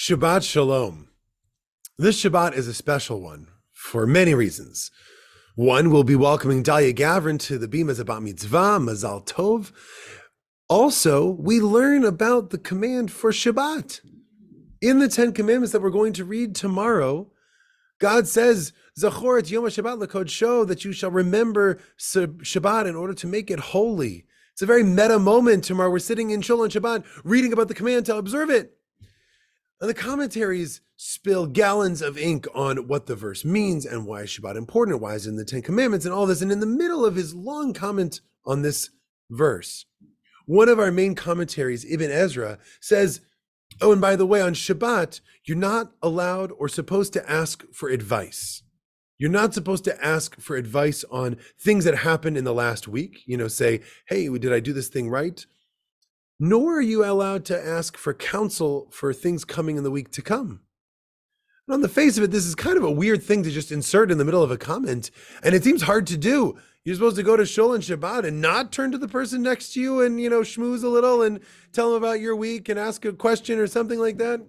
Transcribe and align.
Shabbat 0.00 0.48
Shalom. 0.48 1.08
This 1.98 2.24
Shabbat 2.24 2.54
is 2.54 2.66
a 2.66 2.72
special 2.72 3.20
one 3.20 3.48
for 3.70 4.06
many 4.06 4.32
reasons. 4.32 4.90
One, 5.56 5.90
we'll 5.90 6.04
be 6.04 6.16
welcoming 6.16 6.62
Dalia 6.62 6.94
Gavrin 6.94 7.38
to 7.40 7.58
the 7.58 7.68
Bima 7.68 7.94
Zabat 7.94 8.22
Mitzvah, 8.22 8.78
Mazal 8.80 9.26
Tov. 9.26 9.72
Also, 10.70 11.28
we 11.28 11.60
learn 11.60 12.02
about 12.02 12.48
the 12.48 12.56
command 12.56 13.12
for 13.12 13.30
Shabbat. 13.30 14.00
In 14.80 15.00
the 15.00 15.08
Ten 15.08 15.32
Commandments 15.32 15.72
that 15.72 15.82
we're 15.82 15.90
going 15.90 16.14
to 16.14 16.24
read 16.24 16.54
tomorrow, 16.54 17.30
God 17.98 18.26
says, 18.26 18.72
Zachoret 18.98 19.50
Yom 19.50 19.64
Shabbat 19.64 20.02
Lekadsho 20.02 20.66
that 20.66 20.82
you 20.82 20.94
shall 20.94 21.10
remember 21.10 21.78
Shabbat 21.98 22.88
in 22.88 22.96
order 22.96 23.12
to 23.12 23.26
make 23.26 23.50
it 23.50 23.60
holy. 23.60 24.24
It's 24.54 24.62
a 24.62 24.66
very 24.66 24.82
meta 24.82 25.18
moment 25.18 25.64
tomorrow. 25.64 25.90
We're 25.90 25.98
sitting 25.98 26.30
in 26.30 26.40
Shul 26.40 26.62
on 26.62 26.70
Shabbat 26.70 27.04
reading 27.22 27.52
about 27.52 27.68
the 27.68 27.74
command 27.74 28.06
to 28.06 28.16
observe 28.16 28.48
it. 28.48 28.78
And 29.80 29.88
the 29.88 29.94
commentaries 29.94 30.82
spill 30.96 31.46
gallons 31.46 32.02
of 32.02 32.18
ink 32.18 32.46
on 32.54 32.86
what 32.86 33.06
the 33.06 33.16
verse 33.16 33.44
means 33.44 33.86
and 33.86 34.06
why 34.06 34.22
is 34.22 34.30
Shabbat 34.30 34.56
important, 34.56 35.00
why 35.00 35.14
is 35.14 35.26
it 35.26 35.30
in 35.30 35.36
the 35.36 35.44
Ten 35.44 35.62
Commandments 35.62 36.04
and 36.04 36.14
all 36.14 36.26
this. 36.26 36.42
And 36.42 36.52
in 36.52 36.60
the 36.60 36.66
middle 36.66 37.06
of 37.06 37.16
his 37.16 37.34
long 37.34 37.72
comment 37.72 38.20
on 38.44 38.60
this 38.60 38.90
verse, 39.30 39.86
one 40.44 40.68
of 40.68 40.78
our 40.78 40.90
main 40.90 41.14
commentaries, 41.14 41.86
Ibn 41.90 42.10
Ezra, 42.10 42.58
says, 42.80 43.22
Oh, 43.80 43.92
and 43.92 44.00
by 44.00 44.16
the 44.16 44.26
way, 44.26 44.42
on 44.42 44.52
Shabbat, 44.52 45.20
you're 45.44 45.56
not 45.56 45.92
allowed 46.02 46.52
or 46.58 46.68
supposed 46.68 47.12
to 47.14 47.30
ask 47.30 47.64
for 47.72 47.88
advice. 47.88 48.62
You're 49.16 49.30
not 49.30 49.54
supposed 49.54 49.84
to 49.84 50.04
ask 50.04 50.38
for 50.40 50.56
advice 50.56 51.04
on 51.10 51.36
things 51.58 51.84
that 51.84 51.98
happened 51.98 52.36
in 52.36 52.44
the 52.44 52.52
last 52.52 52.88
week. 52.88 53.20
You 53.26 53.36
know, 53.36 53.48
say, 53.48 53.80
hey, 54.08 54.28
did 54.28 54.52
I 54.52 54.60
do 54.60 54.72
this 54.72 54.88
thing 54.88 55.08
right? 55.08 55.44
Nor 56.42 56.78
are 56.78 56.80
you 56.80 57.04
allowed 57.04 57.44
to 57.44 57.66
ask 57.66 57.98
for 57.98 58.14
counsel 58.14 58.88
for 58.90 59.12
things 59.12 59.44
coming 59.44 59.76
in 59.76 59.84
the 59.84 59.90
week 59.90 60.10
to 60.10 60.22
come. 60.22 60.62
And 61.68 61.74
on 61.74 61.82
the 61.82 61.88
face 61.88 62.16
of 62.16 62.24
it, 62.24 62.30
this 62.30 62.46
is 62.46 62.54
kind 62.54 62.78
of 62.78 62.82
a 62.82 62.90
weird 62.90 63.22
thing 63.22 63.42
to 63.42 63.50
just 63.50 63.70
insert 63.70 64.10
in 64.10 64.16
the 64.16 64.24
middle 64.24 64.42
of 64.42 64.50
a 64.50 64.56
comment, 64.56 65.10
and 65.42 65.54
it 65.54 65.62
seems 65.62 65.82
hard 65.82 66.06
to 66.08 66.16
do. 66.16 66.58
You're 66.82 66.94
supposed 66.94 67.16
to 67.16 67.22
go 67.22 67.36
to 67.36 67.44
Shul 67.44 67.74
and 67.74 67.84
Shabbat 67.84 68.26
and 68.26 68.40
not 68.40 68.72
turn 68.72 68.90
to 68.92 68.98
the 68.98 69.06
person 69.06 69.42
next 69.42 69.74
to 69.74 69.80
you 69.80 70.00
and, 70.00 70.18
you 70.18 70.30
know, 70.30 70.40
schmooze 70.40 70.82
a 70.82 70.88
little 70.88 71.20
and 71.20 71.40
tell 71.72 71.92
them 71.92 72.02
about 72.02 72.20
your 72.20 72.34
week 72.34 72.70
and 72.70 72.78
ask 72.78 73.04
a 73.04 73.12
question 73.12 73.58
or 73.58 73.66
something 73.66 73.98
like 73.98 74.16
that. 74.16 74.40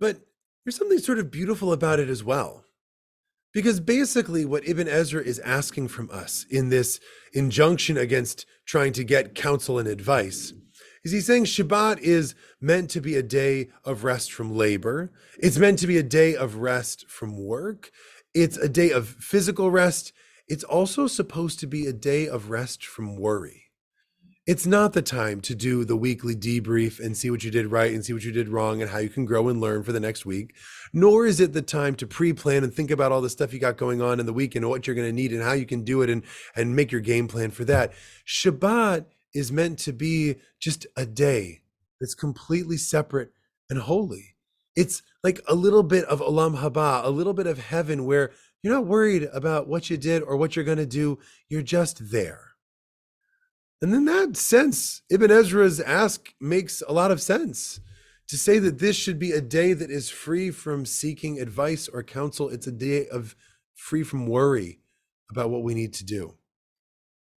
But 0.00 0.20
there's 0.64 0.76
something 0.76 0.98
sort 0.98 1.18
of 1.18 1.30
beautiful 1.30 1.74
about 1.74 2.00
it 2.00 2.08
as 2.08 2.24
well. 2.24 2.63
Because 3.54 3.78
basically, 3.78 4.44
what 4.44 4.66
Ibn 4.66 4.88
Ezra 4.88 5.22
is 5.22 5.38
asking 5.38 5.88
from 5.88 6.10
us 6.10 6.44
in 6.50 6.68
this 6.68 6.98
injunction 7.32 7.96
against 7.96 8.46
trying 8.66 8.92
to 8.94 9.04
get 9.04 9.36
counsel 9.36 9.78
and 9.78 9.88
advice 9.88 10.52
is 11.04 11.12
he's 11.12 11.26
saying 11.26 11.44
Shabbat 11.44 12.00
is 12.00 12.34
meant 12.60 12.90
to 12.90 13.00
be 13.00 13.14
a 13.14 13.22
day 13.22 13.68
of 13.84 14.02
rest 14.02 14.32
from 14.32 14.56
labor. 14.56 15.12
It's 15.38 15.58
meant 15.58 15.78
to 15.78 15.86
be 15.86 15.98
a 15.98 16.02
day 16.02 16.34
of 16.34 16.56
rest 16.56 17.08
from 17.08 17.44
work. 17.44 17.90
It's 18.34 18.56
a 18.56 18.68
day 18.68 18.90
of 18.90 19.08
physical 19.08 19.70
rest. 19.70 20.12
It's 20.48 20.64
also 20.64 21.06
supposed 21.06 21.60
to 21.60 21.66
be 21.66 21.86
a 21.86 21.92
day 21.92 22.26
of 22.26 22.50
rest 22.50 22.84
from 22.84 23.16
worry 23.16 23.64
it's 24.46 24.66
not 24.66 24.92
the 24.92 25.00
time 25.00 25.40
to 25.40 25.54
do 25.54 25.86
the 25.86 25.96
weekly 25.96 26.36
debrief 26.36 27.00
and 27.00 27.16
see 27.16 27.30
what 27.30 27.42
you 27.42 27.50
did 27.50 27.66
right 27.68 27.94
and 27.94 28.04
see 28.04 28.12
what 28.12 28.24
you 28.24 28.32
did 28.32 28.50
wrong 28.50 28.82
and 28.82 28.90
how 28.90 28.98
you 28.98 29.08
can 29.08 29.24
grow 29.24 29.48
and 29.48 29.58
learn 29.58 29.82
for 29.82 29.92
the 29.92 30.00
next 30.00 30.26
week. 30.26 30.54
Nor 30.92 31.24
is 31.26 31.40
it 31.40 31.54
the 31.54 31.62
time 31.62 31.94
to 31.96 32.06
pre-plan 32.06 32.62
and 32.62 32.72
think 32.72 32.90
about 32.90 33.10
all 33.10 33.22
the 33.22 33.30
stuff 33.30 33.54
you 33.54 33.58
got 33.58 33.78
going 33.78 34.02
on 34.02 34.20
in 34.20 34.26
the 34.26 34.34
week 34.34 34.54
and 34.54 34.68
what 34.68 34.86
you're 34.86 34.96
going 34.96 35.08
to 35.08 35.14
need 35.14 35.32
and 35.32 35.42
how 35.42 35.54
you 35.54 35.64
can 35.64 35.82
do 35.82 36.02
it 36.02 36.10
and 36.10 36.24
and 36.54 36.76
make 36.76 36.92
your 36.92 37.00
game 37.00 37.26
plan 37.26 37.50
for 37.52 37.64
that. 37.64 37.94
Shabbat 38.26 39.06
is 39.32 39.50
meant 39.50 39.78
to 39.80 39.92
be 39.94 40.36
just 40.60 40.86
a 40.94 41.06
day 41.06 41.62
that's 41.98 42.14
completely 42.14 42.76
separate 42.76 43.30
and 43.70 43.78
holy. 43.78 44.36
It's 44.76 45.02
like 45.22 45.40
a 45.48 45.54
little 45.54 45.82
bit 45.82 46.04
of 46.04 46.20
olam 46.20 46.58
haba, 46.58 47.02
a 47.02 47.08
little 47.08 47.32
bit 47.32 47.46
of 47.46 47.58
heaven 47.58 48.04
where 48.04 48.30
you're 48.62 48.74
not 48.74 48.86
worried 48.86 49.26
about 49.32 49.68
what 49.68 49.88
you 49.88 49.96
did 49.96 50.22
or 50.22 50.36
what 50.36 50.54
you're 50.54 50.66
going 50.66 50.78
to 50.78 50.86
do. 50.86 51.18
You're 51.48 51.62
just 51.62 52.10
there 52.10 52.53
and 53.84 53.92
in 53.92 54.06
that 54.06 54.34
sense, 54.38 55.02
Ibn 55.10 55.30
Ezra's 55.30 55.78
ask 55.78 56.32
makes 56.40 56.82
a 56.88 56.92
lot 56.94 57.10
of 57.10 57.20
sense. 57.20 57.80
To 58.28 58.38
say 58.38 58.58
that 58.58 58.78
this 58.78 58.96
should 58.96 59.18
be 59.18 59.32
a 59.32 59.42
day 59.42 59.74
that 59.74 59.90
is 59.90 60.08
free 60.08 60.50
from 60.50 60.86
seeking 60.86 61.38
advice 61.38 61.86
or 61.86 62.02
counsel, 62.02 62.48
it's 62.48 62.66
a 62.66 62.72
day 62.72 63.06
of 63.08 63.36
free 63.74 64.02
from 64.02 64.26
worry 64.26 64.78
about 65.30 65.50
what 65.50 65.64
we 65.64 65.74
need 65.74 65.92
to 65.94 66.04
do. 66.06 66.36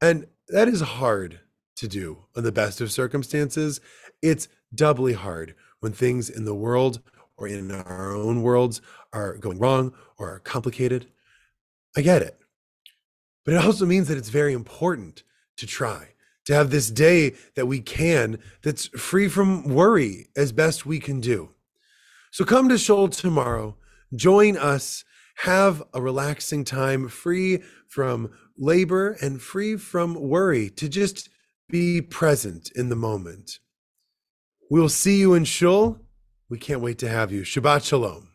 And 0.00 0.26
that 0.48 0.66
is 0.66 0.80
hard 0.80 1.38
to 1.76 1.86
do 1.86 2.24
in 2.34 2.42
the 2.42 2.50
best 2.50 2.80
of 2.80 2.90
circumstances. 2.90 3.80
It's 4.20 4.48
doubly 4.74 5.12
hard 5.12 5.54
when 5.78 5.92
things 5.92 6.28
in 6.28 6.44
the 6.44 6.56
world 6.56 7.02
or 7.36 7.46
in 7.46 7.70
our 7.70 8.16
own 8.16 8.42
worlds 8.42 8.80
are 9.12 9.36
going 9.36 9.60
wrong 9.60 9.94
or 10.18 10.34
are 10.34 10.40
complicated. 10.40 11.06
I 11.96 12.00
get 12.00 12.20
it. 12.20 12.36
But 13.44 13.54
it 13.54 13.64
also 13.64 13.86
means 13.86 14.08
that 14.08 14.18
it's 14.18 14.28
very 14.28 14.54
important 14.54 15.22
to 15.58 15.68
try 15.68 16.08
to 16.46 16.54
have 16.54 16.70
this 16.70 16.90
day 16.90 17.34
that 17.54 17.66
we 17.66 17.80
can 17.80 18.38
that's 18.62 18.88
free 18.88 19.28
from 19.28 19.64
worry 19.64 20.28
as 20.36 20.52
best 20.52 20.84
we 20.84 20.98
can 20.98 21.20
do. 21.20 21.50
So 22.30 22.44
come 22.44 22.68
to 22.68 22.78
Shul 22.78 23.08
tomorrow, 23.08 23.76
join 24.14 24.56
us, 24.56 25.04
have 25.36 25.82
a 25.92 26.00
relaxing 26.00 26.64
time 26.64 27.08
free 27.08 27.62
from 27.88 28.30
labor 28.56 29.16
and 29.20 29.40
free 29.40 29.76
from 29.76 30.14
worry 30.14 30.70
to 30.70 30.88
just 30.88 31.28
be 31.68 32.00
present 32.00 32.70
in 32.74 32.88
the 32.88 32.96
moment. 32.96 33.58
We'll 34.70 34.88
see 34.88 35.18
you 35.18 35.34
in 35.34 35.44
Shul. 35.44 35.98
We 36.48 36.58
can't 36.58 36.80
wait 36.80 36.98
to 36.98 37.08
have 37.08 37.32
you. 37.32 37.42
Shabbat 37.42 37.84
Shalom. 37.84 38.31